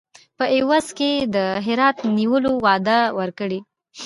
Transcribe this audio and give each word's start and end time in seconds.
په 0.37 0.45
عوض 0.55 0.87
کې 0.97 1.11
د 1.35 1.37
هرات 1.65 1.97
نیولو 2.17 2.51
وعده 2.65 2.99
ورکړي. 3.19 3.59